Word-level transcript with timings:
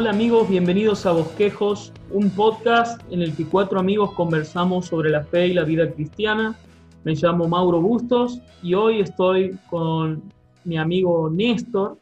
Hola 0.00 0.10
amigos, 0.10 0.48
bienvenidos 0.48 1.06
a 1.06 1.12
Bosquejos, 1.12 1.92
un 2.12 2.30
podcast 2.30 3.02
en 3.12 3.20
el 3.20 3.34
que 3.34 3.44
cuatro 3.44 3.80
amigos 3.80 4.12
conversamos 4.12 4.86
sobre 4.86 5.10
la 5.10 5.24
fe 5.24 5.48
y 5.48 5.54
la 5.54 5.64
vida 5.64 5.90
cristiana. 5.90 6.56
Me 7.02 7.16
llamo 7.16 7.48
Mauro 7.48 7.80
Bustos 7.80 8.40
y 8.62 8.74
hoy 8.74 9.00
estoy 9.00 9.58
con 9.68 10.22
mi 10.62 10.78
amigo 10.78 11.28
Néstor 11.28 11.98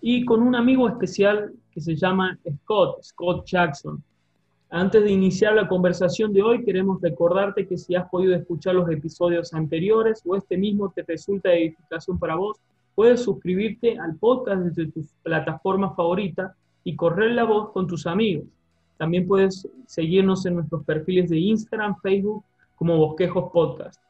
y 0.00 0.24
con 0.24 0.40
un 0.40 0.54
amigo 0.54 0.88
especial 0.88 1.52
que 1.72 1.80
se 1.80 1.96
llama 1.96 2.38
Scott, 2.62 3.02
Scott 3.02 3.44
Jackson. 3.44 4.00
Antes 4.70 5.02
de 5.02 5.10
iniciar 5.10 5.54
la 5.54 5.66
conversación 5.66 6.32
de 6.32 6.44
hoy, 6.44 6.64
queremos 6.64 7.02
recordarte 7.02 7.66
que 7.66 7.76
si 7.76 7.96
has 7.96 8.08
podido 8.08 8.36
escuchar 8.36 8.76
los 8.76 8.88
episodios 8.88 9.52
anteriores 9.52 10.22
o 10.24 10.36
este 10.36 10.56
mismo 10.56 10.92
te 10.94 11.02
resulta 11.02 11.48
de 11.48 11.64
edificación 11.64 12.20
para 12.20 12.36
vos, 12.36 12.60
puedes 12.94 13.24
suscribirte 13.24 13.98
al 13.98 14.14
podcast 14.14 14.62
desde 14.62 14.92
tu 14.92 15.04
plataforma 15.24 15.92
favorita 15.96 16.54
y 16.86 16.94
correr 16.94 17.32
la 17.32 17.42
voz 17.42 17.72
con 17.72 17.88
tus 17.88 18.06
amigos. 18.06 18.46
También 18.96 19.26
puedes 19.26 19.68
seguirnos 19.88 20.46
en 20.46 20.54
nuestros 20.54 20.84
perfiles 20.84 21.28
de 21.28 21.36
Instagram, 21.36 21.96
Facebook, 22.00 22.44
como 22.76 22.96
Bosquejos 22.96 23.50
Podcast. 23.52 24.00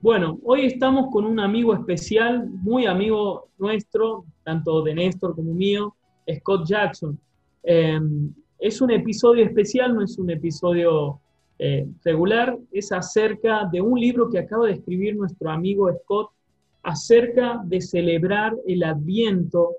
Bueno, 0.00 0.36
hoy 0.42 0.66
estamos 0.66 1.12
con 1.12 1.24
un 1.24 1.38
amigo 1.38 1.74
especial, 1.74 2.50
muy 2.50 2.86
amigo 2.86 3.46
nuestro, 3.56 4.24
tanto 4.42 4.82
de 4.82 4.96
Néstor 4.96 5.36
como 5.36 5.54
mío, 5.54 5.94
Scott 6.38 6.66
Jackson. 6.66 7.16
Em, 7.62 8.34
es 8.58 8.80
un 8.80 8.90
episodio 8.90 9.44
especial, 9.44 9.94
no 9.94 10.02
es 10.02 10.18
un 10.18 10.30
episodio 10.30 11.20
eh, 11.60 11.86
regular, 12.04 12.58
es 12.72 12.90
acerca 12.90 13.68
de 13.70 13.80
un 13.80 14.00
libro 14.00 14.28
que 14.28 14.40
acaba 14.40 14.66
de 14.66 14.72
escribir 14.72 15.14
nuestro 15.14 15.52
amigo 15.52 15.88
Scott 16.02 16.30
acerca 16.82 17.62
de 17.64 17.80
celebrar 17.80 18.56
el 18.66 18.82
adviento 18.82 19.76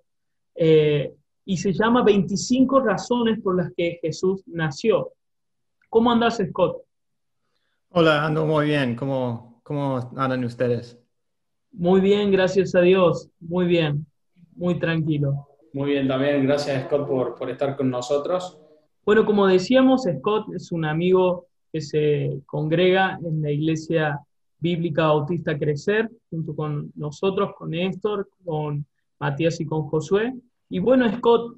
eh, 0.55 1.13
y 1.49 1.57
se 1.57 1.73
llama 1.73 2.03
25 2.03 2.81
razones 2.81 3.41
por 3.41 3.57
las 3.57 3.71
que 3.75 3.97
Jesús 4.03 4.43
nació. 4.45 5.13
¿Cómo 5.89 6.11
andas, 6.11 6.39
Scott? 6.47 6.83
Hola, 7.89 8.23
ando 8.23 8.45
muy 8.45 8.67
bien. 8.67 8.95
¿Cómo, 8.95 9.59
cómo 9.63 10.11
andan 10.15 10.45
ustedes? 10.45 10.99
Muy 11.71 12.01
bien, 12.01 12.31
gracias 12.31 12.75
a 12.75 12.81
Dios. 12.81 13.31
Muy 13.39 13.65
bien, 13.65 14.05
muy 14.55 14.77
tranquilo. 14.77 15.47
Muy 15.73 15.89
bien, 15.89 16.07
también 16.07 16.45
gracias, 16.45 16.85
Scott, 16.85 17.07
por, 17.07 17.33
por 17.33 17.49
estar 17.49 17.75
con 17.75 17.89
nosotros. 17.89 18.61
Bueno, 19.03 19.25
como 19.25 19.47
decíamos, 19.47 20.03
Scott 20.03 20.53
es 20.53 20.71
un 20.71 20.85
amigo 20.85 21.47
que 21.73 21.81
se 21.81 22.43
congrega 22.45 23.17
en 23.25 23.41
la 23.41 23.49
iglesia 23.49 24.19
Bíblica 24.59 25.07
Bautista 25.07 25.57
Crecer, 25.57 26.11
junto 26.29 26.55
con 26.55 26.91
nosotros, 26.93 27.53
con 27.57 27.71
Néstor, 27.71 28.29
con 28.45 28.85
Matías 29.19 29.59
y 29.59 29.65
con 29.65 29.87
Josué. 29.87 30.35
Y 30.69 30.79
bueno, 30.79 31.11
Scott, 31.17 31.57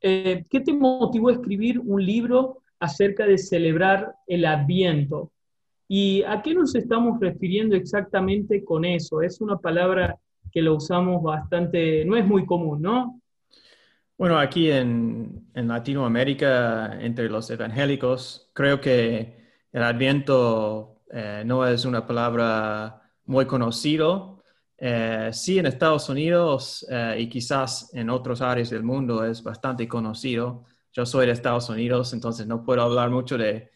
eh, 0.00 0.44
¿qué 0.50 0.60
te 0.60 0.72
motivó 0.72 1.28
a 1.28 1.32
escribir 1.32 1.78
un 1.78 2.04
libro 2.04 2.62
acerca 2.80 3.24
de 3.24 3.38
celebrar 3.38 4.14
el 4.26 4.44
Adviento? 4.44 5.30
¿Y 5.86 6.22
a 6.24 6.42
qué 6.42 6.54
nos 6.54 6.74
estamos 6.74 7.20
refiriendo 7.20 7.76
exactamente 7.76 8.64
con 8.64 8.84
eso? 8.84 9.22
Es 9.22 9.40
una 9.40 9.58
palabra 9.58 10.18
que 10.50 10.62
lo 10.62 10.76
usamos 10.76 11.22
bastante, 11.22 12.04
no 12.04 12.16
es 12.16 12.26
muy 12.26 12.44
común, 12.44 12.82
¿no? 12.82 13.20
Bueno, 14.18 14.38
aquí 14.38 14.70
en, 14.70 15.48
Latinoamérica, 15.54 16.98
entre 17.00 17.28
los 17.28 17.50
evangélicos, 17.50 18.50
creo 18.52 18.80
que 18.80 19.36
el 19.72 19.82
Adviento 19.82 21.02
eh, 21.10 21.42
no 21.46 21.66
es 21.66 21.84
una 21.84 22.06
palabra 22.06 23.02
muy 23.24 23.46
conocida. 23.46 24.31
Eh, 24.84 25.30
sí, 25.32 25.60
en 25.60 25.66
Estados 25.66 26.08
Unidos 26.08 26.84
eh, 26.90 27.14
y 27.20 27.28
quizás 27.28 27.94
en 27.94 28.10
otras 28.10 28.40
áreas 28.40 28.68
del 28.70 28.82
mundo 28.82 29.24
es 29.24 29.40
bastante 29.40 29.86
conocido. 29.86 30.64
Yo 30.92 31.06
soy 31.06 31.26
de 31.26 31.32
Estados 31.32 31.68
Unidos, 31.68 32.12
entonces 32.12 32.48
no 32.48 32.64
puedo 32.64 32.82
hablar 32.82 33.08
mucho 33.08 33.38
de, 33.38 33.70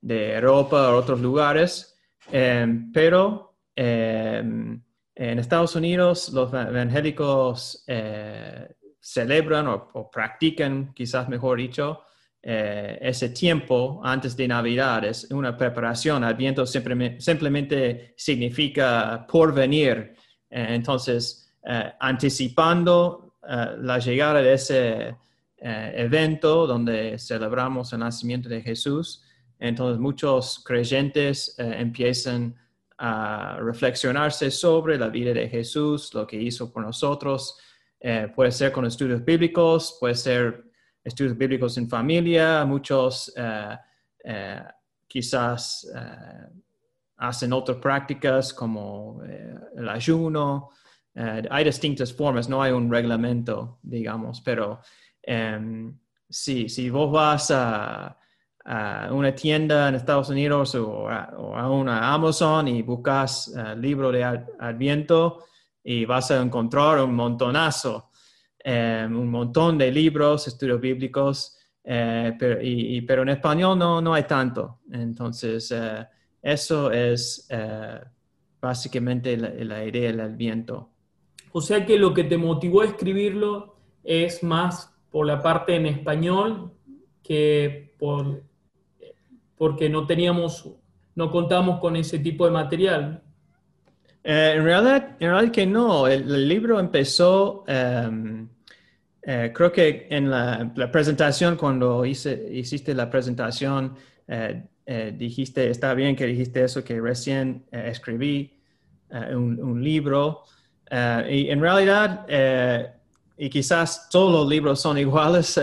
Europa 0.00 0.90
o 0.90 0.96
otros 0.98 1.20
lugares, 1.20 1.98
pero 2.30 3.56
en 3.74 4.84
Estados 5.16 5.76
Unidos 5.76 6.30
los 6.32 6.52
evangélicos 6.52 7.84
celebran 9.00 9.66
o, 9.66 10.10
practican, 10.10 10.92
quizás 10.94 11.28
mejor 11.28 11.58
dicho, 11.58 12.04
eh, 12.44 12.98
ese 13.00 13.28
tiempo 13.28 14.00
antes 14.02 14.36
de 14.36 14.48
Navidad 14.48 15.04
es 15.04 15.30
una 15.30 15.56
preparación. 15.56 16.24
Adviento 16.24 16.66
simplemente, 16.66 18.14
significa 18.16 19.24
por 19.28 19.54
venir. 19.54 19.96
Eh, 19.98 20.21
entonces, 20.52 21.52
eh, 21.64 21.92
anticipando 22.00 23.34
la 23.42 23.98
llegada 23.98 24.40
de 24.40 24.52
ese 24.52 25.16
evento 25.56 26.64
donde 26.64 27.18
celebramos 27.18 27.92
el 27.92 27.98
nacimiento 27.98 28.48
de 28.48 28.62
Jesús, 28.62 29.24
entonces 29.58 29.98
muchos 29.98 30.62
creyentes 30.64 31.56
empiezan 31.58 32.54
a 32.98 33.58
reflexionarse 33.60 34.52
sobre 34.52 34.96
la 34.96 35.08
vida 35.08 35.32
de 35.32 35.48
Jesús, 35.48 36.14
lo 36.14 36.24
que 36.24 36.40
hizo 36.40 36.72
por 36.72 36.84
nosotros. 36.84 37.58
puede 38.36 38.52
ser 38.52 38.70
con 38.70 38.86
estudios 38.86 39.24
bíblicos, 39.24 39.96
puede 39.98 40.14
ser 40.14 40.72
estudios 41.04 41.36
bíblicos 41.36 41.76
en 41.78 41.88
familia, 41.88 42.64
muchos 42.64 43.32
eh, 43.36 43.76
eh, 44.24 44.62
quizás 45.06 45.90
eh, 45.94 46.46
hacen 47.28 47.52
otras 47.52 47.78
prácticas 47.78 48.52
como 48.52 49.20
el 49.76 49.88
ayuno. 49.88 50.70
hay 51.14 51.64
distintas 51.64 52.12
formas, 52.12 52.48
no 52.48 52.62
hay 52.62 52.72
un 52.72 52.90
reglamento, 52.90 53.78
digamos, 53.82 54.40
pero 54.40 54.80
em, 55.22 55.98
sí, 56.28 56.68
si 56.68 56.90
vos 56.90 57.10
vas 57.12 57.50
a, 57.50 58.18
una 59.10 59.34
tienda 59.34 59.88
en 59.88 59.96
Estados 59.96 60.28
Unidos 60.28 60.76
o 60.76 61.08
a, 61.08 61.68
una 61.68 62.14
Amazon 62.14 62.68
y 62.68 62.82
buscas 62.82 63.52
el 63.56 63.80
libro 63.80 64.12
de 64.12 64.22
Adviento 64.22 65.44
y 65.82 66.04
vas 66.04 66.30
a 66.30 66.40
encontrar 66.40 67.00
un 67.00 67.14
montonazo 67.14 68.12
Em, 68.64 69.18
un 69.18 69.28
montón 69.28 69.76
de 69.76 69.90
libros, 69.90 70.46
estudios 70.46 70.80
bíblicos, 70.80 71.58
eh, 71.82 72.32
pero, 72.38 73.22
en 73.22 73.28
español 73.30 73.76
no, 73.76 74.00
no 74.00 74.14
hay 74.14 74.22
tanto. 74.22 74.80
Entonces, 74.92 75.72
eh, 75.72 76.06
eso 76.42 76.90
es 76.90 77.46
eh, 77.50 78.00
básicamente 78.60 79.36
la, 79.36 79.84
idea 79.84 80.12
del 80.12 80.36
viento. 80.36 80.90
O 81.52 81.60
sea 81.60 81.86
que 81.86 81.98
lo 81.98 82.12
que 82.12 82.24
te 82.24 82.36
motivó 82.36 82.82
a 82.82 82.86
escribirlo 82.86 83.76
es 84.04 84.42
más 84.42 84.92
por 85.10 85.26
la 85.26 85.42
parte 85.42 85.76
en 85.76 85.86
español 85.86 86.72
que 87.22 87.94
por, 87.98 88.42
porque 89.56 89.88
no 89.88 90.06
teníamos, 90.06 90.68
no 91.14 91.30
contamos 91.30 91.78
con 91.80 91.96
ese 91.96 92.18
tipo 92.18 92.44
de 92.44 92.50
material. 92.50 93.22
en, 94.24 94.64
realidad, 94.64 95.16
en 95.20 95.30
realidad 95.30 95.52
que 95.52 95.66
no. 95.66 96.08
El, 96.08 96.48
libro 96.48 96.80
empezó 96.80 97.64
em, 97.68 98.48
eh, 99.24 99.52
creo 99.54 99.70
que 99.70 100.08
en 100.10 100.30
la, 100.30 100.72
presentación, 100.90 101.56
cuando 101.56 102.04
hice, 102.04 102.48
hiciste 102.50 102.92
la 102.94 103.08
presentación, 103.08 103.94
eh, 104.26 104.64
eh, 104.86 105.14
dijiste, 105.16 105.70
está 105.70 105.94
bien 105.94 106.16
que 106.16 106.26
dijiste 106.26 106.64
eso, 106.64 106.82
que 106.84 107.00
recién 107.00 107.64
escribí 107.70 108.58
un, 109.10 109.82
libro. 109.82 110.44
y 111.28 111.50
en 111.50 111.60
realidad, 111.60 112.26
y 113.36 113.50
quizás 113.50 114.08
todos 114.08 114.32
los 114.32 114.48
libros 114.48 114.80
son 114.80 114.96
iguales, 115.06 115.60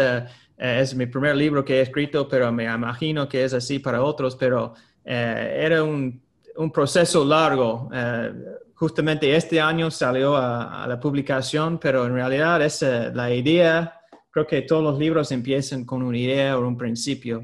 es 0.58 0.96
mi 0.96 1.08
primer 1.08 1.36
libro 1.36 1.66
que 1.66 1.80
he 1.80 1.82
escrito, 1.82 2.28
pero 2.28 2.52
me 2.52 2.66
imagino 2.66 3.28
que 3.28 3.44
es 3.44 3.54
así 3.54 3.80
para 3.80 4.04
otros, 4.04 4.36
pero 4.36 4.76
era 5.04 5.84
un, 5.84 6.22
proceso 6.72 7.26
largo 7.26 7.90
justamente 8.80 9.36
este 9.36 9.60
año 9.60 9.92
salió 9.92 10.38
a, 10.38 10.86
la 10.88 10.98
publicación, 10.98 11.78
pero 11.80 12.06
en 12.06 12.14
realidad 12.14 12.62
es 12.62 12.82
eh, 12.82 13.12
la 13.14 13.30
idea, 13.34 14.00
creo 14.32 14.48
que 14.48 14.62
todos 14.62 14.82
los 14.82 14.98
libros 14.98 15.34
empiezan 15.34 15.84
con 15.84 16.02
una 16.02 16.18
idea 16.18 16.58
o 16.58 16.66
un 16.66 16.78
principio. 16.78 17.44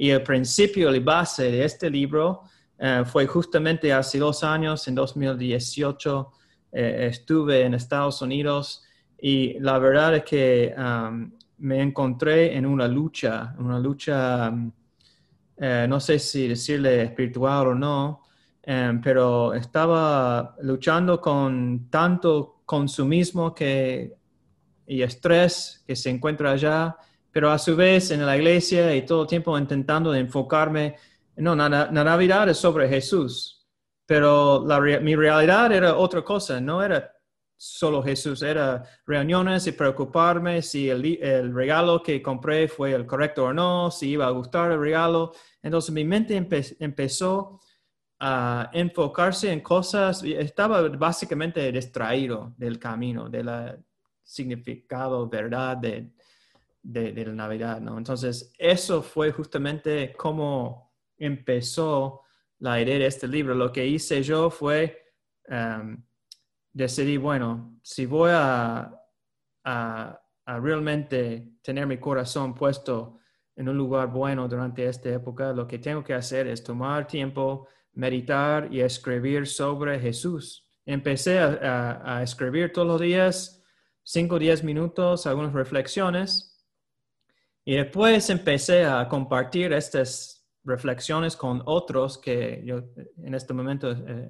Y 0.00 0.08
el 0.08 0.22
principio, 0.22 0.90
la 0.90 0.98
base 1.00 1.50
de 1.50 1.62
este 1.62 1.90
libro 1.90 2.44
eh, 2.78 3.02
fue 3.04 3.26
justamente 3.26 3.92
hace 3.92 4.18
dos 4.18 4.42
años, 4.42 4.88
en 4.88 4.94
2018, 4.94 6.32
eh, 6.72 7.08
estuve 7.10 7.66
en 7.66 7.74
Estados 7.74 8.22
Unidos 8.22 8.82
y 9.20 9.58
la 9.58 9.78
verdad 9.78 10.16
es 10.16 10.24
que 10.24 10.74
um, 10.74 11.30
me 11.58 11.82
encontré 11.82 12.56
en 12.56 12.64
una 12.64 12.88
lucha, 12.88 13.54
una 13.58 13.78
lucha, 13.78 14.48
um, 14.48 14.72
no 15.58 16.00
sé 16.00 16.18
si 16.18 16.48
decirle 16.48 17.02
espiritual 17.02 17.66
o 17.66 17.74
no, 17.74 18.22
pero 19.04 19.52
estaba 19.52 20.56
luchando 20.62 21.20
con 21.20 21.90
tanto 21.90 22.62
consumismo 22.64 23.54
que, 23.54 24.16
y 24.86 25.02
estrés 25.02 25.84
que 25.86 25.94
se 25.94 26.08
encuentra 26.08 26.52
allá, 26.52 26.96
pero 27.32 27.50
a 27.50 27.58
su 27.58 27.76
vez 27.76 28.10
en 28.10 28.24
la 28.24 28.36
iglesia 28.36 28.94
y 28.94 29.06
todo 29.06 29.22
el 29.22 29.28
tiempo 29.28 29.56
intentando 29.58 30.14
enfocarme, 30.14 30.96
no, 31.36 31.54
la, 31.54 31.90
Navidad 31.90 32.48
es 32.48 32.58
sobre 32.58 32.88
Jesús, 32.88 33.66
pero 34.06 34.66
mi 35.00 35.14
realidad 35.14 35.72
era 35.72 35.96
otra 35.96 36.22
cosa, 36.22 36.60
no 36.60 36.82
era 36.82 37.12
solo 37.56 38.02
Jesús, 38.02 38.42
era 38.42 38.82
reuniones 39.06 39.66
y 39.66 39.72
preocuparme 39.72 40.62
si 40.62 40.88
el, 40.88 41.54
regalo 41.54 42.02
que 42.02 42.22
compré 42.22 42.68
fue 42.68 42.92
el 42.92 43.06
correcto 43.06 43.44
o 43.44 43.52
no, 43.52 43.90
si 43.90 44.10
iba 44.10 44.26
a 44.26 44.30
gustar 44.30 44.72
el 44.72 44.80
regalo. 44.80 45.32
Entonces 45.62 45.92
mi 45.94 46.02
mente 46.04 46.36
empezó 46.78 47.60
a 48.18 48.70
enfocarse 48.72 49.52
en 49.52 49.60
cosas, 49.60 50.22
estaba 50.24 50.88
básicamente 50.88 51.70
distraído 51.70 52.54
del 52.56 52.78
camino, 52.78 53.28
del 53.28 53.78
significado, 54.22 55.28
verdad 55.28 55.76
de, 55.76 56.10
de, 56.82 57.24
la 57.24 57.32
Navidad, 57.32 57.80
¿no? 57.80 57.98
Entonces, 57.98 58.52
eso 58.58 59.02
fue 59.02 59.32
justamente 59.32 60.12
como 60.16 60.92
empezó 61.18 62.22
la 62.58 62.80
idea 62.80 62.98
de 62.98 63.06
este 63.06 63.28
libro. 63.28 63.54
Lo 63.54 63.72
que 63.72 63.86
hice 63.86 64.22
yo 64.22 64.50
fue 64.50 65.12
um, 65.48 66.02
decidir, 66.72 67.18
bueno, 67.18 67.78
si 67.82 68.06
voy 68.06 68.30
a, 68.32 68.96
realmente 70.44 71.52
tener 71.62 71.86
mi 71.86 71.98
corazón 71.98 72.54
puesto 72.54 73.18
en 73.54 73.68
un 73.68 73.76
lugar 73.76 74.08
bueno 74.08 74.48
durante 74.48 74.84
esta 74.84 75.08
época, 75.10 75.52
lo 75.52 75.68
que 75.68 75.78
tengo 75.78 76.02
que 76.02 76.12
hacer 76.12 76.48
es 76.48 76.64
tomar 76.64 77.06
tiempo, 77.06 77.68
meditar 77.92 78.66
y 78.72 78.80
escribir 78.80 79.46
sobre 79.46 80.00
Jesús. 80.00 80.66
Empecé 80.84 81.38
a, 81.38 82.00
a 82.04 82.22
escribir 82.24 82.72
todos 82.72 82.88
los 82.88 83.00
días, 83.00 83.62
5 84.02 84.34
o 84.34 84.38
10 84.40 84.64
minutos, 84.64 85.26
algunas 85.28 85.52
reflexiones 85.52 86.49
y 87.70 87.76
después 87.76 88.28
empecé 88.30 88.84
a 88.84 89.06
compartir 89.06 89.72
estas 89.72 90.44
reflexiones 90.64 91.36
con 91.36 91.62
otros 91.66 92.18
que 92.18 92.60
yo 92.64 92.82
en 93.22 93.32
este 93.32 93.54
momento 93.54 93.92
eh, 93.92 94.28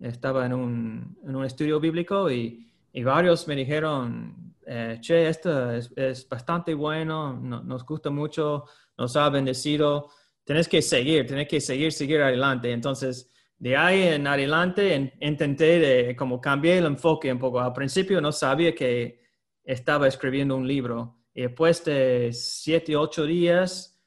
estaba 0.00 0.44
en 0.44 0.54
un, 0.54 1.16
en 1.24 1.36
un, 1.36 1.44
estudio 1.44 1.78
bíblico 1.78 2.28
y, 2.32 2.74
y 2.92 3.04
varios 3.04 3.46
me 3.46 3.54
dijeron, 3.54 4.56
eh, 4.66 4.98
che, 5.00 5.28
esto 5.28 5.70
es, 5.70 5.92
es 5.94 6.28
bastante 6.28 6.74
bueno, 6.74 7.34
nos 7.34 7.86
gusta 7.86 8.10
mucho, 8.10 8.64
nos 8.98 9.14
ha 9.14 9.28
bendecido, 9.28 10.08
tenés 10.42 10.66
que 10.66 10.82
seguir, 10.82 11.28
tenés 11.28 11.46
que 11.46 11.60
seguir, 11.60 11.92
seguir 11.92 12.22
adelante. 12.22 12.72
Entonces, 12.72 13.32
de 13.56 13.76
ahí 13.76 14.02
en 14.02 14.26
adelante 14.26 15.14
intenté 15.20 15.78
de, 15.78 16.16
como 16.16 16.40
cambiar 16.40 16.78
el 16.78 16.86
enfoque 16.86 17.30
un 17.30 17.38
poco. 17.38 17.60
Al 17.60 17.72
principio 17.72 18.20
no 18.20 18.32
sabía 18.32 18.74
que 18.74 19.22
estaba 19.62 20.08
escribiendo 20.08 20.56
un 20.56 20.66
libro 20.66 21.20
y 21.34 21.42
después 21.42 21.84
de 21.84 22.30
siete, 22.32 22.96
ocho 22.96 23.24
días, 23.24 24.00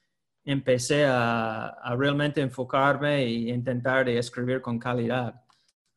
empecé 0.44 1.04
a, 1.06 1.94
realmente 1.98 2.40
enfocarme 2.40 3.18
e 3.22 3.30
intentar 3.50 4.06
de 4.06 4.18
escribir 4.18 4.62
con 4.62 4.78
calidad, 4.78 5.42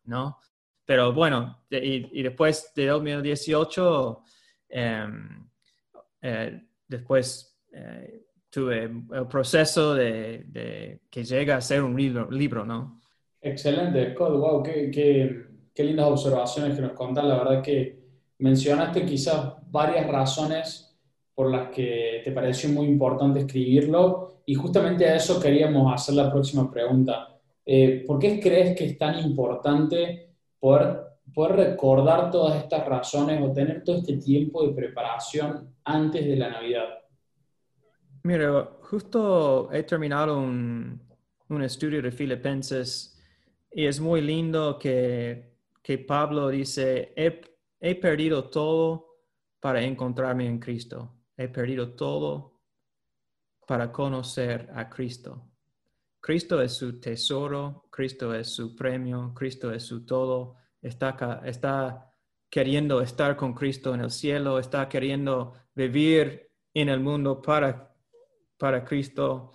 ¿no? 0.04 0.40
Pero 0.84 1.14
bueno, 1.14 1.64
y, 1.70 2.22
después 2.22 2.74
de 2.76 2.88
2018, 2.88 4.24
em, 4.68 5.48
eh, 6.22 6.62
después 6.86 7.58
eh, 7.72 8.26
tuve 8.50 8.84
el 8.84 9.28
proceso 9.30 9.96
de, 9.96 11.00
que 11.10 11.24
llega 11.24 11.56
a 11.56 11.62
ser 11.62 11.82
un 11.82 11.96
libro, 11.96 12.30
libro 12.30 12.66
¿no? 12.66 13.00
Excelente, 13.40 14.14
Wow, 14.18 14.64
qué, 14.64 14.92
qué, 14.92 15.46
qué 15.74 15.84
lindas 15.86 16.08
observaciones 16.08 16.76
que 16.76 16.82
nos 16.82 16.92
contan. 16.92 17.30
La 17.30 17.38
verdad 17.38 17.64
que 17.64 18.02
mencionaste 18.40 19.06
quizás 19.06 19.54
varias 19.72 20.06
razones 20.08 20.91
por 21.34 21.50
las 21.50 21.70
que 21.70 22.22
te 22.24 22.32
pareció 22.32 22.70
muy 22.70 22.88
importante 22.88 23.40
escribirlo 23.40 24.42
y 24.46 24.56
justamente 24.56 25.06
a 25.06 25.16
eso 25.16 25.40
queríamos 25.40 25.94
hacer 25.94 26.16
la 26.16 26.32
próxima 26.32 26.70
pregunta. 26.70 27.40
Eh, 27.66 28.04
¿Por 28.06 28.20
qué 28.20 28.40
crees 28.40 28.76
que 28.78 28.86
es 28.86 28.98
tan 28.98 29.20
importante 29.20 30.36
poder, 30.60 31.00
poder 31.34 31.56
recordar 31.56 32.30
todas 32.32 32.62
estas 32.62 32.86
razones 32.86 33.42
o 33.42 33.54
tener 33.54 33.84
todo 33.84 33.98
este 33.98 34.18
tiempo 34.18 34.66
de 34.66 34.74
preparación 34.74 35.74
antes 35.86 36.26
de 36.26 36.36
la 36.36 36.50
Navidad? 36.50 37.00
Mira, 38.24 38.70
justo 38.82 39.72
he 39.72 39.84
terminado 39.84 40.38
un, 40.38 41.02
un 41.50 41.64
estudio 41.64 42.02
de 42.02 42.12
Filipenses 42.12 43.18
y 43.72 43.86
es 43.86 44.00
muy 44.00 44.22
lindo 44.22 44.78
que, 44.78 45.54
que 45.82 45.98
Pablo 45.98 46.50
dice, 46.50 47.14
he, 47.16 47.42
he 47.80 47.96
perdido 47.96 48.44
todo 48.50 49.08
para 49.60 49.82
encontrarme 49.82 50.46
en 50.46 50.60
Cristo 50.60 51.21
he 51.44 51.50
perdido 51.50 51.94
todo 51.96 52.60
para 53.68 53.92
conocer 53.92 54.70
a 54.76 54.90
Cristo. 54.90 55.52
Cristo 56.20 56.62
es 56.62 56.74
su 56.74 57.00
tesoro, 57.00 57.88
Cristo 57.90 58.34
es 58.36 58.50
su 58.50 58.76
premio, 58.76 59.34
Cristo 59.34 59.72
es 59.74 59.84
su 59.84 60.06
todo. 60.06 60.56
Está, 60.82 62.08
queriendo 62.50 63.02
estar 63.02 63.36
con 63.36 63.54
Cristo 63.54 63.94
en 63.94 64.02
el 64.02 64.12
cielo, 64.12 64.60
está 64.60 64.88
queriendo 64.90 65.54
vivir 65.74 66.52
en 66.74 66.90
el 66.90 67.00
mundo 67.00 67.42
para, 67.42 67.96
para 68.58 68.84
Cristo. 68.84 69.54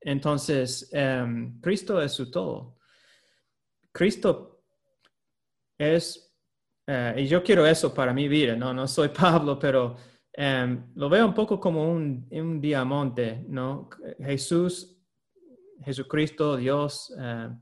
Entonces, 0.00 0.88
em, 0.92 1.60
Cristo 1.60 2.00
es 2.00 2.12
su 2.12 2.30
todo. 2.30 2.78
Cristo 3.92 4.62
es, 5.76 6.34
eh, 6.86 7.14
y 7.18 7.26
yo 7.26 7.42
quiero 7.42 7.66
eso 7.66 7.92
para 7.92 8.12
mi 8.12 8.28
vida, 8.28 8.56
no, 8.56 8.72
no 8.72 8.88
soy 8.88 9.08
Pablo, 9.20 9.58
pero 9.58 9.96
Em, 10.32 10.92
lo 10.94 11.08
veo 11.08 11.26
un 11.26 11.34
poco 11.34 11.58
como 11.58 11.90
un, 11.90 12.28
un 12.30 12.60
diamante, 12.60 13.44
¿no? 13.48 13.88
Jesús, 14.18 14.98
Jesucristo, 15.84 16.56
Dios, 16.56 17.12
em, 17.18 17.58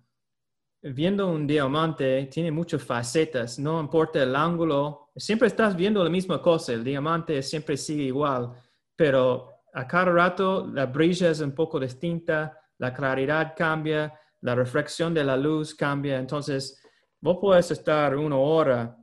viendo 0.82 1.28
un 1.28 1.46
diamante 1.46 2.26
tiene 2.26 2.50
muchas 2.50 2.82
facetas, 2.82 3.58
no 3.58 3.80
importa 3.80 4.22
el 4.22 4.36
ángulo, 4.36 5.10
siempre 5.16 5.48
estás 5.48 5.74
viendo 5.74 6.02
la 6.02 6.10
misma 6.10 6.40
cosa, 6.40 6.72
el 6.72 6.84
diamante 6.84 7.42
siempre 7.42 7.76
sigue 7.76 8.04
igual, 8.04 8.52
pero 8.94 9.50
a 9.72 9.86
cada 9.86 10.06
rato 10.06 10.66
la 10.66 10.86
brilla 10.86 11.30
es 11.30 11.40
un 11.40 11.52
poco 11.52 11.80
distinta, 11.80 12.58
la 12.78 12.92
claridad 12.92 13.54
cambia, 13.56 14.12
la 14.42 14.54
reflexión 14.54 15.12
de 15.12 15.24
la 15.24 15.36
luz 15.36 15.74
cambia, 15.74 16.18
entonces 16.18 16.80
vos 17.20 17.38
puedes 17.40 17.70
estar 17.70 18.16
una 18.16 18.36
hora 18.36 18.96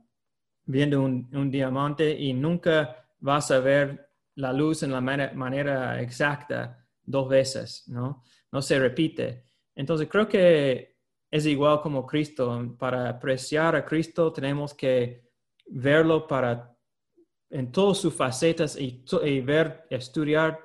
viendo 0.64 1.02
un, 1.02 1.28
un 1.34 1.50
diamante 1.50 2.10
y 2.18 2.32
nunca 2.32 3.03
vas 3.24 3.50
a 3.50 3.58
ver 3.58 4.10
la 4.34 4.52
luz 4.52 4.82
en 4.82 4.92
la 4.92 5.00
manera, 5.00 6.00
exacta 6.02 6.86
dos 7.02 7.26
veces, 7.26 7.84
¿no? 7.88 8.22
No 8.52 8.60
se 8.60 8.78
repite. 8.78 9.44
Entonces 9.74 10.08
creo 10.10 10.28
que 10.28 10.98
es 11.30 11.46
igual 11.46 11.80
como 11.80 12.04
Cristo. 12.04 12.76
Para 12.78 13.08
apreciar 13.08 13.76
a 13.76 13.84
Cristo 13.84 14.30
tenemos 14.30 14.74
que 14.74 15.30
verlo 15.66 16.26
para 16.26 16.76
en 17.48 17.72
todas 17.72 17.98
sus 17.98 18.12
facetas 18.12 18.76
y, 18.78 19.40
ver, 19.40 19.86
estudiar 19.88 20.60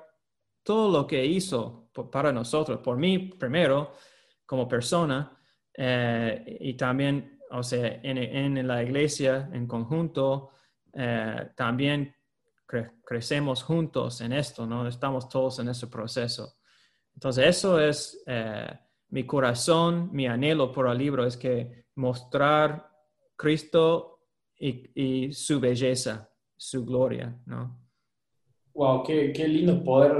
todo 0.62 0.90
lo 0.90 1.06
que 1.06 1.24
hizo 1.24 1.88
para 2.12 2.30
nosotros, 2.30 2.80
por 2.80 2.98
mí 2.98 3.30
primero 3.38 3.92
como 4.44 4.68
persona 4.68 5.34
eh, 5.72 6.58
y 6.60 6.74
también, 6.74 7.38
o 7.52 7.62
sea, 7.62 8.00
en, 8.02 8.66
la 8.66 8.82
iglesia 8.82 9.48
en 9.52 9.66
conjunto, 9.66 10.50
eh, 10.92 11.52
también 11.56 12.14
crecemos 13.04 13.62
juntos 13.62 14.20
en 14.20 14.32
esto, 14.32 14.66
¿no? 14.66 14.86
Estamos 14.86 15.28
todos 15.28 15.58
en 15.58 15.68
ese 15.68 15.86
proceso. 15.86 16.56
Entonces, 17.14 17.46
eso 17.46 17.80
es 17.80 18.22
eh, 18.26 18.68
mi 19.08 19.24
corazón, 19.24 20.10
mi 20.12 20.26
anhelo 20.26 20.70
por 20.70 20.88
el 20.88 20.98
libro, 20.98 21.26
es 21.26 21.36
que 21.36 21.86
mostrar 21.96 22.88
Cristo 23.36 24.20
y, 24.58 25.32
su 25.32 25.58
belleza, 25.58 26.30
su 26.56 26.84
gloria, 26.84 27.34
¿no? 27.46 27.78
Wow, 28.74 29.02
qué, 29.02 29.32
qué 29.32 29.48
lindo 29.48 29.82
poder 29.82 30.12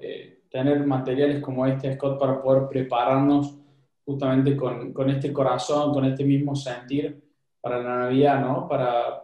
eh, 0.00 0.44
tener 0.50 0.84
materiales 0.84 1.40
como 1.42 1.64
este, 1.66 1.94
Scott, 1.94 2.18
para 2.18 2.42
poder 2.42 2.68
prepararnos 2.68 3.56
justamente 4.04 4.56
con, 4.56 4.92
con 4.92 5.08
este 5.08 5.32
corazón, 5.32 5.92
con 5.92 6.04
este 6.04 6.24
mismo 6.24 6.54
sentir 6.54 7.22
para 7.60 7.82
la 7.82 7.96
Navidad, 8.00 8.40
¿no? 8.40 8.68
Para, 8.68 9.23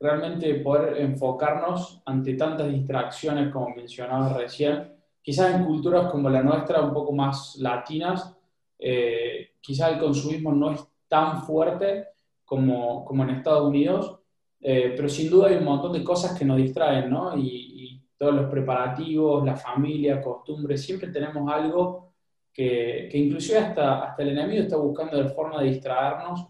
realmente 0.00 0.54
poder 0.56 0.98
enfocarnos 1.00 2.02
ante 2.04 2.34
tantas 2.34 2.68
distracciones 2.70 3.52
como 3.52 3.74
mencionaba 3.74 4.32
recién, 4.36 4.92
quizás 5.20 5.54
en 5.54 5.64
culturas 5.64 6.10
como 6.10 6.30
la 6.30 6.42
nuestra, 6.42 6.80
un 6.80 6.92
poco 6.92 7.12
más 7.12 7.56
latinas, 7.56 8.36
eh, 8.78 9.50
quizás 9.60 9.92
el 9.92 9.98
consumismo 9.98 10.52
no 10.52 10.72
es 10.72 10.80
tan 11.08 11.42
fuerte 11.42 12.08
como, 12.44 13.04
como 13.04 13.24
en 13.24 13.30
Estados 13.30 13.68
Unidos, 13.68 14.20
eh, 14.60 14.94
pero 14.96 15.08
sin 15.08 15.30
duda 15.30 15.48
hay 15.48 15.56
un 15.56 15.64
montón 15.64 15.92
de 15.92 16.04
cosas 16.04 16.38
que 16.38 16.44
nos 16.44 16.56
distraen, 16.56 17.10
¿no? 17.10 17.36
Y, 17.36 17.76
todos 18.18 18.34
los 18.34 18.50
preparativos, 18.50 19.44
la 19.44 19.54
familia, 19.54 20.20
costumbres, 20.20 20.82
siempre 20.82 21.06
tenemos 21.06 21.48
algo 21.52 22.14
que, 22.52 23.08
que 23.08 23.16
inclusive 23.16 23.58
hasta, 23.58 24.02
hasta 24.02 24.24
el 24.24 24.30
enemigo 24.30 24.64
está 24.64 24.76
buscando 24.76 25.22
de 25.22 25.28
forma 25.28 25.62
de 25.62 25.68
distraernos 25.68 26.48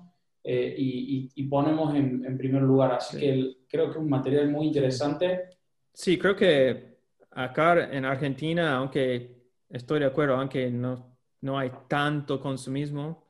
eh, 0.50 0.74
y, 0.78 1.42
ponemos 1.42 1.94
en, 1.94 2.38
primer 2.38 2.62
lugar. 2.62 2.92
Así 2.92 3.18
que 3.18 3.56
creo 3.68 3.84
que 3.84 3.90
es 3.90 3.96
un 3.98 4.08
material 4.08 4.50
muy 4.50 4.68
interesante. 4.68 5.50
Sí, 5.92 6.18
creo 6.18 6.34
que 6.34 6.96
acá 7.32 7.92
en 7.92 8.06
Argentina, 8.06 8.76
aunque 8.76 9.42
estoy 9.68 10.00
de 10.00 10.06
acuerdo, 10.06 10.36
aunque 10.36 10.70
no, 10.70 11.18
no 11.42 11.58
hay 11.58 11.70
tanto 11.86 12.40
consumismo, 12.40 13.26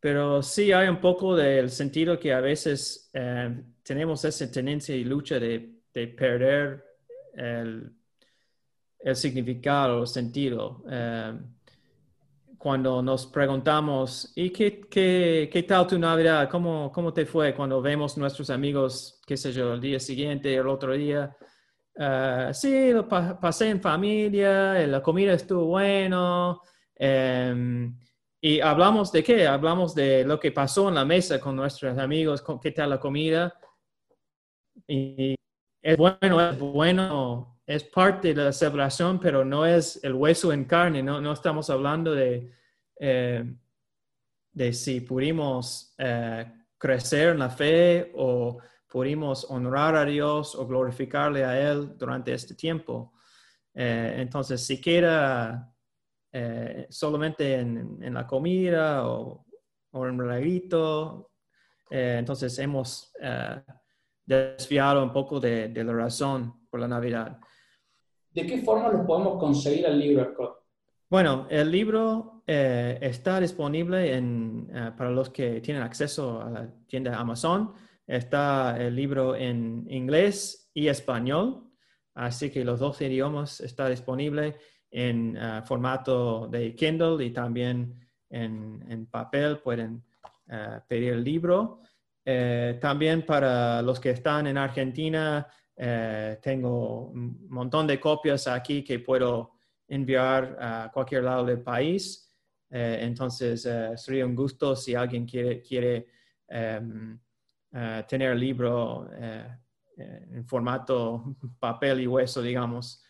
pero 0.00 0.42
sí 0.42 0.72
hay 0.72 0.88
un 0.88 0.98
poco 0.98 1.36
del 1.36 1.68
sentido 1.68 2.18
que 2.18 2.32
a 2.32 2.40
veces 2.40 3.10
eh, 3.12 3.62
tenemos 3.82 4.24
esa 4.24 4.50
tendencia 4.50 4.96
y 4.96 5.04
lucha 5.04 5.38
de, 5.38 5.82
perder 5.92 6.82
el, 7.34 7.92
significado, 9.14 10.00
el 10.00 10.06
sentido. 10.06 10.84
Eh, 10.90 11.38
cuando 12.60 13.00
nos 13.02 13.26
preguntamos, 13.26 14.32
¿y 14.36 14.50
qué, 14.50 14.82
qué, 14.90 15.64
tal 15.66 15.86
tu 15.86 15.98
Navidad? 15.98 16.46
¿Cómo, 16.50 16.92
¿Cómo 16.92 17.10
te 17.10 17.24
fue 17.24 17.54
cuando 17.54 17.80
vemos 17.80 18.18
nuestros 18.18 18.50
amigos, 18.50 19.18
qué 19.26 19.38
sé 19.38 19.50
yo, 19.50 19.72
el 19.72 19.80
día 19.80 19.98
siguiente, 19.98 20.54
el 20.54 20.68
otro 20.68 20.92
día? 20.92 21.34
Uh, 21.94 22.52
sí, 22.52 22.92
lo 22.92 23.08
pasé 23.08 23.70
en 23.70 23.80
familia, 23.80 24.74
la 24.86 25.02
comida 25.02 25.32
estuvo 25.32 25.64
bueno. 25.64 26.60
Em, 26.96 27.98
y 28.42 28.60
hablamos 28.60 29.10
de 29.10 29.24
qué? 29.24 29.46
Hablamos 29.46 29.94
de 29.94 30.24
lo 30.26 30.38
que 30.38 30.52
pasó 30.52 30.90
en 30.90 30.96
la 30.96 31.06
mesa 31.06 31.40
con 31.40 31.56
nuestros 31.56 31.96
amigos, 31.96 32.44
qué 32.62 32.72
tal 32.72 32.90
la 32.90 33.00
comida. 33.00 33.58
Y 34.86 35.34
es 35.80 35.96
bueno, 35.96 36.50
es 36.50 36.58
bueno, 36.58 37.49
es 37.70 37.84
parte 37.84 38.34
de 38.34 38.44
la 38.46 38.52
celebración, 38.52 39.20
pero 39.20 39.44
no 39.44 39.64
es 39.64 40.02
el 40.02 40.14
hueso 40.14 40.52
en 40.52 40.64
carne, 40.64 41.04
no, 41.04 41.20
no 41.20 41.32
estamos 41.32 41.70
hablando 41.70 42.12
de, 42.12 42.52
eh, 42.98 43.44
de 44.50 44.72
si 44.72 45.02
pudimos 45.02 45.94
eh, 45.96 46.52
crecer 46.76 47.28
en 47.28 47.38
la 47.38 47.48
fe 47.48 48.10
o 48.16 48.58
pudimos 48.88 49.48
honrar 49.48 49.94
a 49.94 50.04
Dios 50.04 50.56
o 50.56 50.66
glorificarle 50.66 51.44
a 51.44 51.70
Él 51.70 51.96
durante 51.96 52.34
este 52.34 52.56
tiempo. 52.56 53.12
Eh, 53.72 54.16
entonces, 54.16 54.66
si 54.66 54.80
queda 54.80 55.72
solamente 56.88 57.54
en, 57.54 58.14
la 58.14 58.26
comida 58.26 59.06
o, 59.06 59.46
o 59.92 60.06
en 60.06 60.14
el 60.14 60.18
regalito, 60.18 61.30
entonces 61.88 62.58
hemos 62.58 63.12
desviado 64.24 65.04
un 65.04 65.12
poco 65.12 65.38
de, 65.38 65.68
de 65.68 65.84
la 65.84 65.92
razón 65.92 66.66
por 66.68 66.80
la 66.80 66.88
Navidad. 66.88 67.38
¿De 68.32 68.46
qué 68.46 68.58
forma 68.62 68.88
lo 68.88 69.06
podemos 69.06 69.38
conseguir 69.38 69.86
el 69.86 69.98
libro? 69.98 70.60
Bueno, 71.08 71.48
el 71.50 71.70
libro 71.72 72.42
eh, 72.46 72.96
está 73.00 73.40
disponible 73.40 74.16
eh, 74.16 74.92
para 74.96 75.10
los 75.10 75.30
que 75.30 75.60
tienen 75.60 75.82
acceso 75.82 76.40
a 76.40 76.50
la 76.50 76.70
tienda 76.86 77.18
Amazon. 77.18 77.72
Está 78.06 78.76
el 78.80 78.94
libro 78.94 79.34
en 79.34 79.86
inglés 79.90 80.70
y 80.72 80.86
español, 80.86 81.64
así 82.14 82.50
que 82.50 82.64
los 82.64 82.78
dos 82.78 83.00
idiomas 83.00 83.60
está 83.60 83.88
disponible 83.88 84.56
en 84.88 85.36
eh, 85.36 85.62
formato 85.64 86.46
de 86.46 86.76
Kindle 86.76 87.24
y 87.24 87.30
también 87.32 87.98
en 88.30 89.06
papel. 89.06 89.58
Pueden 89.58 90.04
pedir 90.86 91.14
el 91.14 91.24
libro. 91.24 91.80
también 92.80 93.26
para 93.26 93.82
los 93.82 93.98
que 93.98 94.10
están 94.10 94.46
en 94.46 94.56
Argentina, 94.56 95.48
eh, 95.82 96.38
tengo 96.42 97.06
un 97.06 97.48
montón 97.48 97.86
de 97.86 97.98
copias 97.98 98.46
aquí 98.46 98.84
que 98.84 98.98
puedo 98.98 99.52
enviar 99.88 100.58
a 100.60 100.90
cualquier 100.92 101.24
lado 101.24 101.46
del 101.46 101.62
país. 101.62 102.30
Eh, 102.68 102.98
entonces, 103.00 103.64
eh, 103.64 103.92
sería 103.96 104.26
un 104.26 104.34
gusto 104.34 104.76
si 104.76 104.94
alguien 104.94 105.24
quiere, 105.24 105.62
quiere 105.62 106.06
em, 106.48 107.18
tener 108.06 108.36
libro 108.36 109.08
en 109.96 110.44
formato 110.44 111.36
papel 111.58 112.00
y 112.00 112.06
hueso, 112.06 112.42
digamos. 112.42 113.02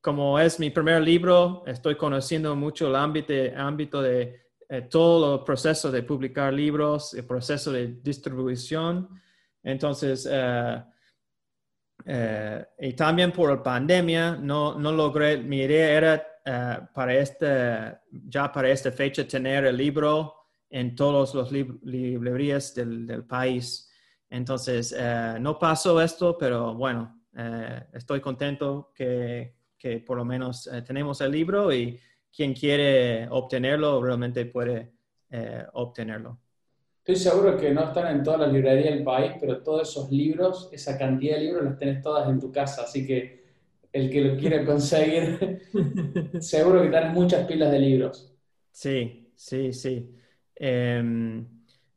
como 0.00 0.38
es 0.38 0.58
mi 0.58 0.70
primer 0.70 1.02
libro, 1.02 1.64
estoy 1.66 1.96
conociendo 1.96 2.56
mucho 2.56 2.86
el 2.86 2.96
ámbito, 2.96 3.34
ámbito 3.56 4.00
de 4.00 4.40
todo 4.88 5.34
el 5.34 5.44
proceso 5.44 5.90
de 5.90 6.02
publicar 6.02 6.52
libros, 6.54 7.12
el 7.14 7.26
proceso 7.26 7.72
de 7.72 7.88
distribución. 8.00 9.08
Entonces, 9.64 10.26
eh, 12.04 12.64
y 12.78 12.92
también 12.94 13.32
por 13.32 13.50
la 13.50 13.62
pandemia 13.62 14.36
no, 14.36 14.78
no 14.78 14.92
logré, 14.92 15.36
mi 15.38 15.58
idea 15.58 15.90
era 15.90 16.26
eh, 16.44 16.78
para 16.92 17.14
este, 17.14 17.98
ya 18.10 18.50
para 18.50 18.70
esta 18.70 18.90
fecha 18.90 19.26
tener 19.26 19.64
el 19.64 19.76
libro 19.76 20.34
en 20.70 20.94
todas 20.96 21.34
las 21.34 21.52
librerías 21.52 22.74
del, 22.74 23.06
del, 23.06 23.24
país. 23.24 23.90
Entonces, 24.30 24.94
eh, 24.96 25.36
no 25.40 25.58
pasó 25.58 26.00
esto, 26.00 26.36
pero 26.38 26.74
bueno, 26.74 27.20
estoy 27.92 28.20
contento 28.20 28.92
que, 28.94 29.54
que, 29.78 30.00
por 30.00 30.16
lo 30.18 30.24
menos 30.24 30.68
tenemos 30.86 31.20
el 31.20 31.30
libro 31.30 31.72
y 31.72 31.98
quien 32.34 32.54
quiere 32.54 33.26
obtenerlo 33.30 34.02
realmente 34.02 34.46
puede 34.46 34.92
obtenerlo. 35.72 36.38
Estoy 37.04 37.16
seguro 37.16 37.56
que 37.56 37.72
no 37.72 37.82
están 37.82 38.14
en 38.14 38.22
todas 38.22 38.42
las 38.42 38.52
librerías 38.52 38.94
del 38.94 39.02
país, 39.02 39.32
pero 39.40 39.60
todos 39.60 39.90
esos 39.90 40.12
libros, 40.12 40.68
esa 40.70 40.96
cantidad 40.96 41.34
de 41.34 41.42
libros, 41.42 41.64
los 41.64 41.76
tenés 41.76 42.00
todas 42.00 42.28
en 42.28 42.38
tu 42.38 42.52
casa. 42.52 42.82
Así 42.82 43.04
que 43.04 43.42
el 43.92 44.08
que 44.08 44.20
lo 44.20 44.36
quiera 44.36 44.64
conseguir, 44.64 45.62
seguro 46.40 46.80
que 46.80 46.90
tenés 46.90 47.12
muchas 47.12 47.44
pilas 47.44 47.72
de 47.72 47.78
libros. 47.80 48.32
Sí, 48.70 49.32
sí, 49.34 49.72
sí. 49.72 50.14
Em, 50.54 51.44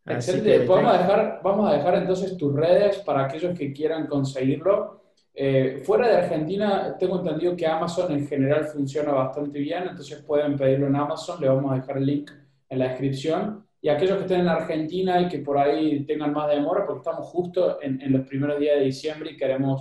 Excelente. 0.07 0.65
Vamos, 0.65 0.95
a 0.95 0.97
dejar, 0.97 1.39
vamos 1.43 1.71
a 1.71 1.77
dejar 1.77 1.95
entonces 1.97 2.35
tus 2.35 2.55
redes 2.55 2.97
para 2.97 3.25
aquellos 3.25 3.55
que 3.55 3.71
quieran 3.71 4.07
conseguirlo. 4.07 5.03
Eh, 5.35 5.83
fuera 5.85 6.07
de 6.07 6.15
Argentina, 6.15 6.97
tengo 6.97 7.19
entendido 7.19 7.55
que 7.55 7.67
Amazon 7.67 8.11
en 8.11 8.27
general 8.27 8.65
funciona 8.65 9.11
bastante 9.11 9.59
bien, 9.59 9.83
entonces 9.83 10.23
pueden 10.23 10.57
pedirlo 10.57 10.87
en 10.87 10.95
Amazon. 10.95 11.39
Le 11.39 11.47
vamos 11.47 11.71
a 11.71 11.75
dejar 11.75 11.97
el 11.97 12.07
link 12.07 12.31
en 12.69 12.79
la 12.79 12.87
descripción 12.87 13.64
y 13.85 13.89
aquellos 13.89 14.17
que 14.17 14.23
estén 14.23 14.41
en 14.41 14.47
Argentina 14.47 15.21
y 15.21 15.27
que 15.27 15.37
por 15.37 15.59
ahí 15.59 16.03
tengan 16.07 16.33
más 16.33 16.49
demora, 16.49 16.87
porque 16.87 17.07
estamos 17.07 17.27
justo 17.27 17.77
en, 17.83 18.11
los 18.11 18.25
primeros 18.25 18.59
días 18.59 18.79
de 18.79 18.85
diciembre 18.85 19.29
y 19.29 19.37
queremos 19.37 19.79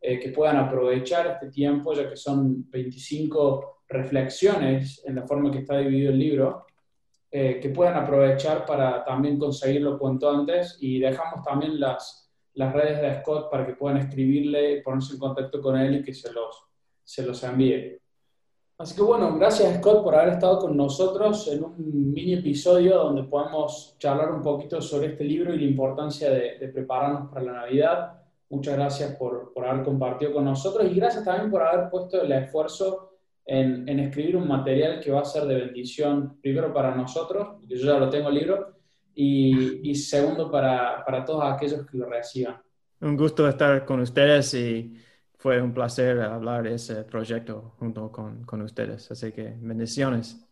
eh, 0.00 0.18
que 0.18 0.30
puedan 0.30 0.56
aprovechar 0.56 1.28
este 1.28 1.50
tiempo, 1.50 1.94
ya 1.94 2.10
que 2.10 2.16
son 2.16 2.68
25 2.68 3.82
reflexiones 3.86 5.04
en 5.06 5.14
la 5.14 5.22
forma 5.22 5.52
que 5.52 5.58
está 5.58 5.78
dividido 5.78 6.10
el 6.10 6.18
libro, 6.18 6.66
eh, 7.30 7.60
que 7.62 7.68
puedan 7.68 7.96
aprovechar 7.96 8.66
para 8.66 9.04
también 9.04 9.38
conseguirlo 9.38 10.00
cuanto 10.00 10.28
antes 10.28 10.76
y 10.80 10.98
dejamos 10.98 11.44
también 11.44 11.78
las, 11.78 12.28
las 12.54 12.72
redes 12.72 13.00
de 13.02 13.20
Scott 13.20 13.52
para 13.52 13.64
que 13.64 13.74
puedan 13.74 13.98
escribirle, 13.98 14.82
ponerse 14.82 15.12
en 15.12 15.20
contacto 15.20 15.62
con 15.62 15.78
él 15.78 15.94
y 15.94 16.02
que 16.02 16.12
se 16.12 16.32
los, 16.32 16.64
se 17.04 17.24
los 17.24 17.40
envíe. 17.44 18.00
Así 18.76 18.96
que 18.96 19.02
bueno, 19.02 19.38
gracias 19.38 19.76
Scott 19.78 20.02
por 20.02 20.16
haber 20.16 20.34
estado 20.34 20.58
con 20.58 20.76
nosotros 20.76 21.46
en 21.46 21.62
un 21.62 22.12
mini 22.12 22.34
episodio 22.34 22.98
donde 22.98 23.22
podamos 23.22 23.94
charlar 23.98 24.32
un 24.32 24.42
poquito 24.42 24.80
sobre 24.80 25.08
este 25.08 25.22
libro 25.22 25.54
y 25.54 25.58
la 25.58 25.64
importancia 25.64 26.28
de, 26.30 26.68
prepararnos 26.74 27.30
para 27.30 27.44
la 27.44 27.52
Navidad. 27.52 28.20
Muchas 28.50 28.74
gracias 28.74 29.14
por, 29.16 29.52
por, 29.52 29.64
haber 29.64 29.84
compartido 29.84 30.32
con 30.32 30.44
nosotros 30.44 30.90
y 30.90 30.94
gracias 30.96 31.24
también 31.24 31.52
por 31.52 31.62
haber 31.62 31.88
puesto 31.88 32.20
el 32.20 32.32
esfuerzo 32.32 33.12
en, 33.46 33.88
en, 33.88 34.00
escribir 34.00 34.36
un 34.36 34.48
material 34.48 34.98
que 35.00 35.12
va 35.12 35.20
a 35.20 35.24
ser 35.24 35.44
de 35.44 35.54
bendición, 35.54 36.38
primero 36.40 36.72
para 36.72 36.94
nosotros, 36.96 37.56
porque 37.60 37.78
yo 37.78 37.86
ya 37.86 37.98
lo 37.98 38.08
tengo 38.08 38.28
el 38.28 38.34
libro, 38.34 38.74
y, 39.14 39.88
y 39.90 39.94
segundo 39.94 40.50
para, 40.50 41.04
para 41.04 41.24
todos 41.24 41.44
aquellos 41.44 41.86
que 41.86 41.96
lo 41.96 42.06
reciban. 42.06 42.56
Un 43.00 43.16
gusto 43.16 43.48
estar 43.48 43.84
con 43.84 44.00
ustedes 44.00 44.54
y 44.54 44.94
fue 45.44 45.60
un 45.60 45.74
placer 45.74 46.22
hablar 46.22 46.62
de 46.62 46.76
ese 46.76 47.04
proyecto 47.04 47.74
junto 47.78 48.10
con, 48.10 48.44
con 48.44 48.62
ustedes. 48.62 49.10
Así 49.10 49.30
que 49.30 49.54
bendiciones. 49.60 50.42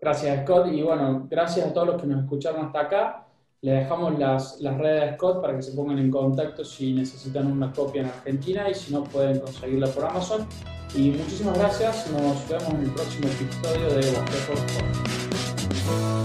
Gracias, 0.00 0.42
Scott. 0.42 0.66
Y 0.72 0.82
bueno, 0.82 1.28
gracias 1.30 1.68
a 1.68 1.72
todos 1.72 1.86
los 1.86 2.02
que 2.02 2.08
nos 2.08 2.24
escucharon 2.24 2.66
hasta 2.66 2.80
acá. 2.80 3.28
Les 3.60 3.78
dejamos 3.78 4.18
las, 4.18 4.60
las, 4.60 4.76
redes 4.76 5.02
de 5.02 5.14
Scott 5.14 5.40
para 5.40 5.54
que 5.54 5.62
se 5.62 5.76
pongan 5.76 6.00
en 6.00 6.10
contacto 6.10 6.64
si 6.64 6.94
necesitan 6.94 7.46
una 7.46 7.72
copia 7.72 8.02
en 8.02 8.08
Argentina 8.08 8.68
y 8.68 8.74
si 8.74 8.92
no 8.92 9.04
pueden 9.04 9.38
conseguirla 9.38 9.86
por 9.86 10.04
Amazon. 10.04 10.48
Y 10.96 11.12
muchísimas 11.12 11.56
gracias. 11.56 12.10
Nos 12.10 12.48
vemos 12.48 12.70
en 12.70 12.82
el 12.82 12.90
próximo 12.90 13.28
episodio 13.28 13.88
de 13.88 14.10
Bosquejos 14.10 16.21